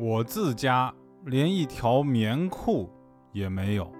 [0.00, 2.88] 我自家连一条棉裤
[3.32, 3.90] 也没有。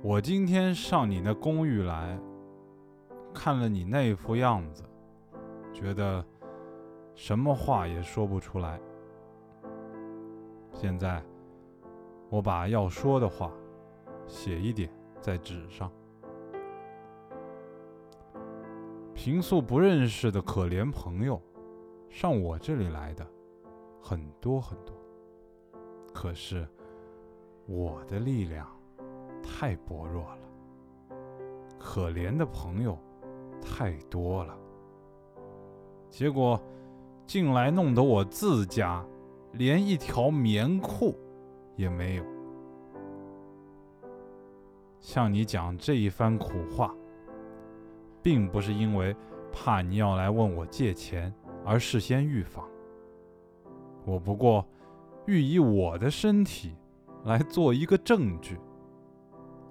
[0.00, 2.16] 我今天上你那公寓来，
[3.34, 4.84] 看了你那副样子，
[5.72, 6.24] 觉得
[7.16, 8.80] 什么话也说不出来。
[10.72, 11.20] 现在，
[12.30, 13.50] 我把要说的话
[14.28, 14.88] 写一点
[15.20, 15.90] 在纸上。”
[19.24, 21.40] 平素不认识的可怜朋友，
[22.10, 23.24] 上我这里来的
[24.00, 24.92] 很多很多。
[26.12, 26.66] 可是
[27.66, 28.66] 我的力量
[29.40, 31.16] 太薄弱了，
[31.78, 32.98] 可怜的朋友
[33.60, 34.58] 太多了。
[36.10, 36.60] 结果
[37.24, 39.06] 进来弄得我自家
[39.52, 41.16] 连一条棉裤
[41.76, 42.24] 也没有。
[44.98, 46.92] 向你讲这一番苦话。
[48.22, 49.14] 并不是因为
[49.52, 52.64] 怕你要来问我借钱而事先预防，
[54.04, 54.64] 我不过
[55.26, 56.74] 欲以我的身体
[57.24, 58.58] 来做一个证据，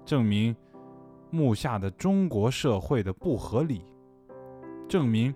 [0.04, 0.54] 证明
[1.30, 3.84] 目下的中国社会的不合理，
[4.86, 5.34] 证明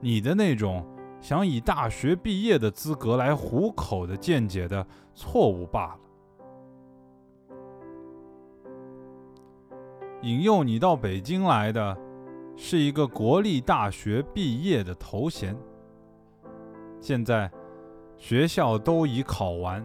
[0.00, 0.86] 你的那种
[1.20, 6.00] 想以大学毕业的资格来糊口的见解的错误罢了。
[10.22, 12.03] 引诱你到北京来的。
[12.56, 15.56] 是一个国立大学毕业的头衔。
[17.00, 17.50] 现在
[18.16, 19.84] 学校都已考完，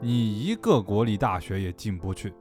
[0.00, 2.34] 你一个国立大学也进不去。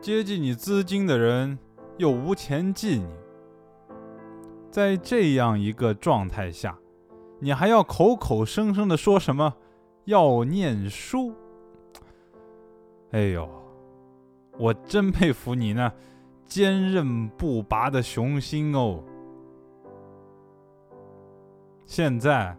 [0.00, 1.58] 接济你资金的人
[1.96, 3.06] 又无钱寄你，
[4.70, 6.78] 在这样一个状态下，
[7.40, 9.54] 你还要口口声声的说什么
[10.04, 11.34] 要念书？
[13.10, 13.48] 哎呦，
[14.58, 15.92] 我真佩服你呢！
[16.48, 19.04] 坚韧不拔的雄心哦！
[21.84, 22.56] 现在，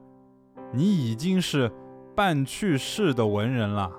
[0.72, 1.72] 你已经是
[2.16, 3.92] 半去世的文人了。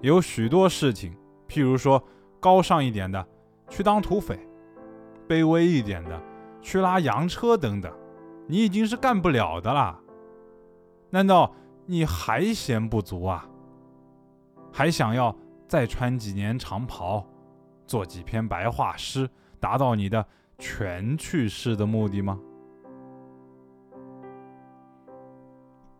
[0.00, 1.16] 有许多事情，
[1.48, 2.02] 譬如说
[2.40, 3.24] 高尚一点的，
[3.68, 4.36] 去当土匪；
[5.28, 6.20] 卑微一点的，
[6.60, 7.92] 去拉洋车等等，
[8.48, 10.00] 你已经是干不了的啦。
[11.10, 11.54] 难道
[11.86, 13.48] 你还嫌不足啊？
[14.72, 15.36] 还想要
[15.68, 17.24] 再穿几年长袍？
[17.92, 19.28] 做几篇白话诗，
[19.60, 20.26] 达到你的
[20.56, 22.40] 全去世的目的吗？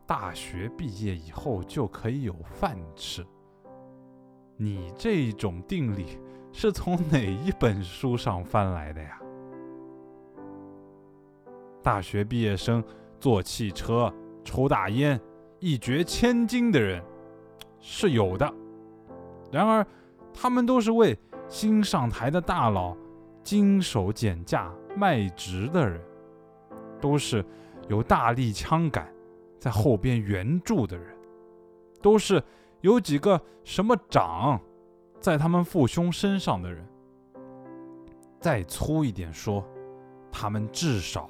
[0.06, 3.22] 大学毕业以后就可以有饭吃，
[4.56, 6.19] 你这种定理
[6.50, 9.20] 是从哪一本书上翻来的呀？
[11.82, 12.82] 大学毕业生
[13.20, 14.10] 坐汽车、
[14.42, 15.20] 抽大烟、
[15.59, 17.04] 一掘千金的人
[17.78, 18.50] 是有的，
[19.50, 19.86] 然而
[20.32, 21.14] 他们都是为。
[21.52, 22.96] 新上台的大佬，
[23.44, 26.00] 经手减价卖直的人，
[26.98, 27.44] 都是
[27.88, 29.06] 有大力枪杆
[29.58, 31.14] 在后边援助的人，
[32.00, 32.42] 都是
[32.80, 34.58] 有几个什么长
[35.20, 36.82] 在他们父兄身上的人。
[38.41, 39.62] 再粗一点说，
[40.32, 41.28] 他们至少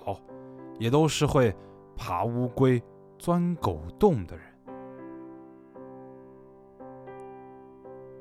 [0.78, 1.52] 也都是会
[1.96, 2.80] 爬乌龟、
[3.18, 4.46] 钻狗洞的人。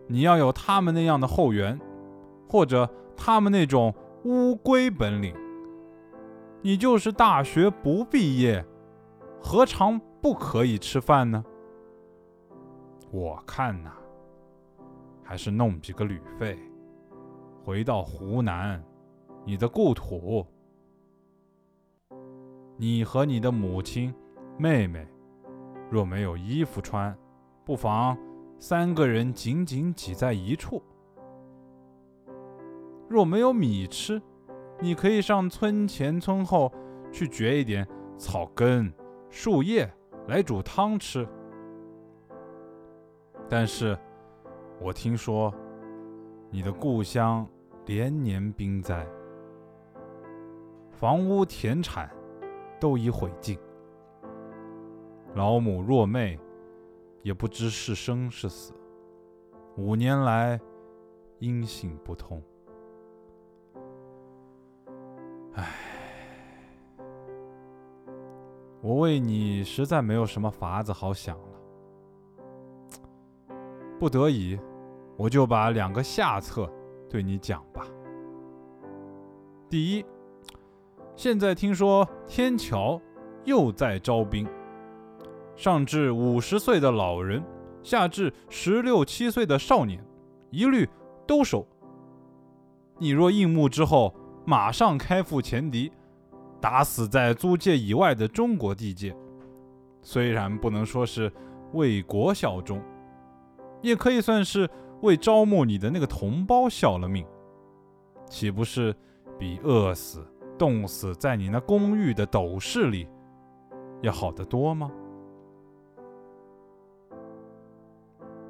[0.07, 1.79] 你要有他们那样的后援。
[2.51, 3.95] 或者他们那种
[4.25, 5.33] 乌龟本领，
[6.61, 8.65] 你就是大学不毕业，
[9.41, 11.41] 何尝不可以吃饭呢？
[13.09, 13.93] 我看呐，
[15.23, 16.59] 还是弄几个旅费，
[17.63, 18.83] 回到湖南，
[19.45, 20.45] 你的故土。
[22.75, 24.13] 你和你的母亲、
[24.57, 25.07] 妹妹，
[25.89, 27.17] 若没有衣服穿，
[27.63, 28.17] 不妨
[28.59, 30.83] 三个人紧紧挤在一处。
[33.11, 34.21] 若没有米吃，
[34.79, 36.71] 你可以上村前村后
[37.11, 37.85] 去掘一点
[38.17, 38.89] 草根、
[39.29, 39.93] 树叶
[40.29, 41.27] 来煮汤吃。
[43.49, 43.99] 但是，
[44.79, 45.53] 我听说
[46.49, 47.45] 你的故乡
[47.85, 49.05] 连年冰灾，
[50.89, 52.09] 房屋田产
[52.79, 53.59] 都已毁尽，
[55.35, 56.39] 老母若妹
[57.23, 58.71] 也不知是生是死，
[59.75, 60.57] 五年来
[61.39, 62.41] 音信不通。
[65.53, 65.67] 唉，
[68.81, 71.43] 我为你实在没有什么法子好想了。
[73.99, 74.57] 不得已，
[75.17, 76.71] 我就把两个下策
[77.09, 77.85] 对你讲吧。
[79.69, 80.05] 第一，
[81.15, 82.99] 现在听说天桥
[83.43, 84.47] 又在招兵，
[85.55, 87.43] 上至五十岁的老人，
[87.83, 90.03] 下至十六七岁的少年，
[90.49, 90.89] 一律
[91.27, 91.67] 都收。
[92.97, 94.13] 你若应募之后，
[94.45, 95.91] 马上开赴前敌，
[96.59, 99.15] 打死在租界以外的中国地界，
[100.01, 101.31] 虽然不能说是
[101.73, 102.81] 为国效忠，
[103.81, 104.69] 也可以算是
[105.01, 107.25] 为招募你的那个同胞效了命，
[108.27, 108.95] 岂不是
[109.37, 110.25] 比饿死、
[110.57, 113.07] 冻死在你那公寓的斗室里
[114.01, 114.91] 要好得多吗？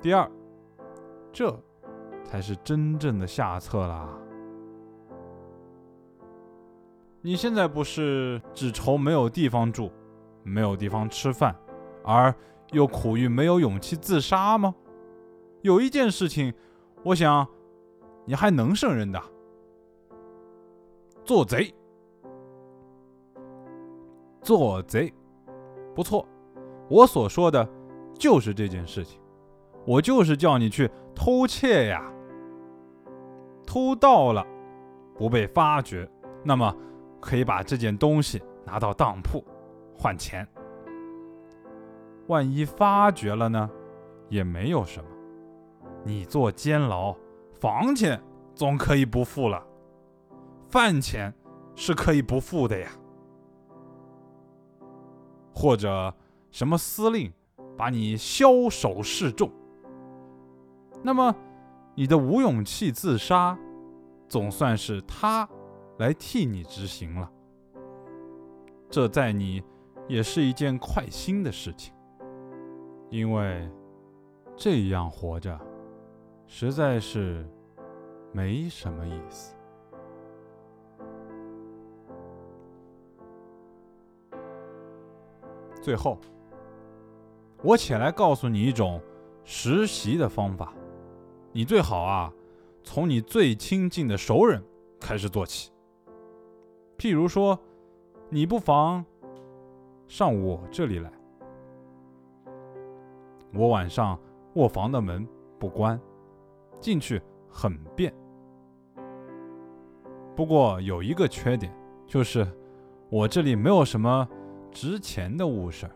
[0.02, 0.30] 第二，
[1.32, 1.56] 这
[2.24, 4.18] 才是真正的下策啦。
[7.24, 9.92] 你现在不是只愁没有地方住，
[10.42, 11.56] 没有地方吃饭，
[12.04, 12.34] 而
[12.72, 14.74] 又苦于没有勇气自杀吗？
[15.62, 16.52] 有一件事情，
[17.04, 17.48] 我想
[18.26, 19.22] 你还能胜任的。
[21.24, 21.72] 做贼，
[24.42, 25.14] 做贼，
[25.94, 26.28] 不错，
[26.90, 27.70] 我所说的
[28.18, 29.22] 就是这件事情。
[29.86, 32.12] 我就是叫你去偷窃呀，
[33.64, 34.44] 偷到了
[35.16, 36.10] 不被发觉，
[36.44, 36.76] 那么。
[37.22, 39.46] 可以把这件东西拿到当铺
[39.96, 40.46] 换钱。
[42.28, 43.70] 万一发觉了呢，
[44.30, 45.10] 也没有什么。
[46.04, 47.16] 你坐监牢，
[47.60, 48.22] 房钱
[48.56, 49.64] 总可以不付了，
[50.68, 51.34] 饭钱
[51.76, 52.90] 是可以不付的呀。
[55.54, 56.14] 或者
[56.50, 57.32] 什么司令
[57.78, 59.52] 把你枭首示众，
[61.04, 61.36] 那么
[61.94, 63.58] 你的吴永器自杀，
[64.28, 65.48] 总算是他。
[66.02, 67.32] 来替你执行了，
[68.90, 69.62] 这在你
[70.08, 71.94] 也是一件快心的事情，
[73.12, 73.70] 因为
[74.56, 75.56] 这样活着
[76.48, 77.48] 实在是
[78.34, 79.56] 没什么意思。
[85.84, 86.18] 最后，
[87.62, 89.00] 我且来告诉你一种
[89.44, 90.74] 实习的方法，
[91.52, 92.34] 你最好啊，
[92.84, 94.64] 从你最亲近的熟人
[95.00, 95.72] 开始做起。
[97.02, 97.60] 譬如说，
[98.30, 99.04] 你不妨
[100.08, 101.12] 上我这里来。
[103.52, 104.20] 我晚上
[104.54, 105.28] 卧房的门
[105.58, 106.00] 不关，
[106.80, 107.20] 进去
[107.50, 108.14] 很便。
[110.36, 111.74] 不过有一个缺点，
[112.06, 112.48] 就是
[113.10, 114.30] 我这里没有什么
[114.70, 115.90] 值钱的物事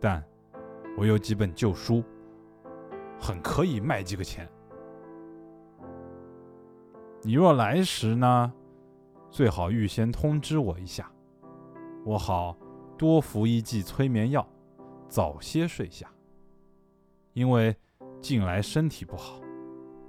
[0.00, 0.24] 但
[0.96, 2.02] 我有几本旧书，
[3.20, 4.48] 很可以卖几个钱。
[7.20, 8.50] 你若来时呢？
[9.30, 11.10] 最好预先通知我一下，
[12.04, 12.56] 我好
[12.98, 14.44] 多服一剂催眠药，
[15.08, 16.10] 早些睡下。
[17.32, 17.74] 因为
[18.20, 19.40] 近来身体不好，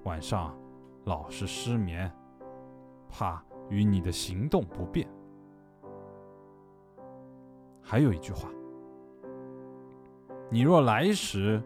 [0.06, 0.58] 晚上
[1.04, 2.12] 老是失眠，
[3.08, 5.08] 怕与你的行动不便。
[7.80, 8.50] 还有一句话，
[10.50, 11.62] 你若来时，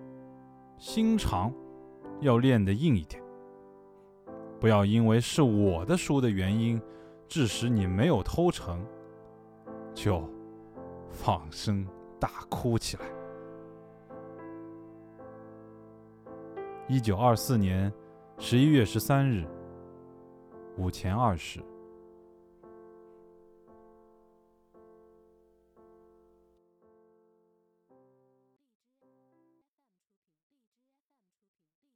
[0.78, 1.54] 心肠
[2.20, 3.24] 要练得硬一点，
[4.60, 6.82] 不要因为是我的书的原因。
[7.28, 8.86] 致使你没有偷成，
[9.94, 10.24] 就
[11.10, 11.86] 放声
[12.20, 13.06] 大哭起来。
[16.88, 17.92] 一九二四年
[18.38, 19.46] 十一月十三日
[20.78, 21.60] 午前二时。